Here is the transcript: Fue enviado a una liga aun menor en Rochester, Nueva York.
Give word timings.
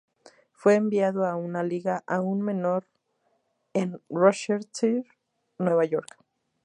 Fue 0.53 0.73
enviado 0.73 1.27
a 1.27 1.35
una 1.35 1.61
liga 1.61 2.03
aun 2.07 2.41
menor 2.41 2.87
en 3.73 4.01
Rochester, 4.09 5.05
Nueva 5.59 5.85
York. 5.85 6.17